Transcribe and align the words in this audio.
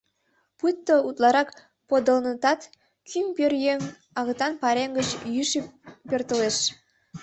Пуйто 0.57 0.95
утларак 1.07 1.49
подылынытат, 1.89 2.61
кӱм 3.09 3.25
пӧръеҥ 3.35 3.79
агытан 4.19 4.53
пайрем 4.61 4.91
гыч 4.97 5.09
йӱшӧ 5.33 5.59
пӧртылеш. 6.09 6.57